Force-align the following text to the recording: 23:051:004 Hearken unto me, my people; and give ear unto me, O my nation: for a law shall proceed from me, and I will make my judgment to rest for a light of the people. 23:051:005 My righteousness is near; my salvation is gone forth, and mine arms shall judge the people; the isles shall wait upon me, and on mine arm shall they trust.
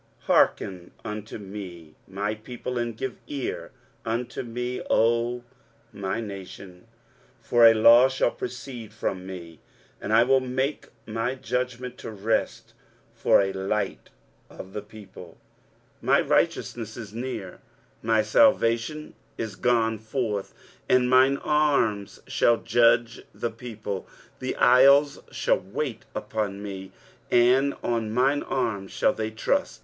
23:051:004 0.21 0.25
Hearken 0.25 0.91
unto 1.05 1.37
me, 1.37 1.93
my 2.07 2.33
people; 2.33 2.79
and 2.79 2.97
give 2.97 3.19
ear 3.27 3.69
unto 4.03 4.41
me, 4.41 4.81
O 4.89 5.43
my 5.93 6.19
nation: 6.19 6.87
for 7.39 7.67
a 7.67 7.75
law 7.75 8.09
shall 8.09 8.31
proceed 8.31 8.91
from 8.93 9.27
me, 9.27 9.59
and 10.01 10.11
I 10.11 10.23
will 10.23 10.39
make 10.39 10.87
my 11.05 11.35
judgment 11.35 11.99
to 11.99 12.09
rest 12.09 12.73
for 13.13 13.43
a 13.43 13.53
light 13.53 14.09
of 14.49 14.73
the 14.73 14.81
people. 14.81 15.37
23:051:005 16.03 16.03
My 16.07 16.21
righteousness 16.21 16.97
is 16.97 17.13
near; 17.13 17.59
my 18.01 18.23
salvation 18.23 19.13
is 19.37 19.55
gone 19.55 19.99
forth, 19.99 20.51
and 20.89 21.11
mine 21.11 21.37
arms 21.43 22.19
shall 22.25 22.57
judge 22.57 23.21
the 23.35 23.51
people; 23.51 24.07
the 24.39 24.55
isles 24.55 25.19
shall 25.29 25.59
wait 25.59 26.05
upon 26.15 26.63
me, 26.63 26.91
and 27.29 27.75
on 27.83 28.11
mine 28.11 28.41
arm 28.41 28.87
shall 28.87 29.13
they 29.13 29.29
trust. 29.29 29.79